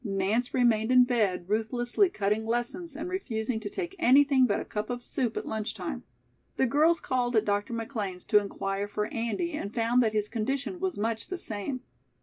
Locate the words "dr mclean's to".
7.45-8.39